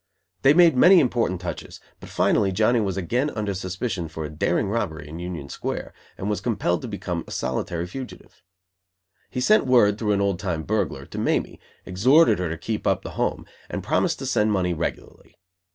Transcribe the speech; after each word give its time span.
They 0.41 0.55
made 0.55 0.75
many 0.75 0.99
important 0.99 1.39
touches, 1.41 1.79
but 1.99 2.09
finally 2.09 2.51
Johnny 2.51 2.79
was 2.79 2.97
again 2.97 3.29
under 3.35 3.53
suspicion 3.53 4.07
for 4.07 4.25
a 4.25 4.31
daring 4.31 4.67
robbery 4.67 5.07
in 5.07 5.19
Union 5.19 5.47
Square, 5.47 5.93
and 6.17 6.27
was 6.27 6.41
compelled 6.41 6.81
to 6.81 6.87
become 6.87 7.23
a 7.27 7.31
solitary 7.31 7.85
fugitive. 7.85 8.41
He 9.29 9.39
sent 9.41 9.67
word, 9.67 9.99
through 9.99 10.13
an 10.13 10.19
old 10.21 10.39
time 10.39 10.63
burglar, 10.63 11.05
to 11.05 11.19
Mamie, 11.19 11.59
exhorted 11.85 12.39
her 12.39 12.49
to 12.49 12.57
keep 12.57 12.87
up 12.87 13.03
the 13.03 13.11
home, 13.11 13.45
and 13.69 13.83
promised 13.83 14.17
to 14.17 14.25
send 14.25 14.51
money 14.51 14.73
regularly. 14.73 15.37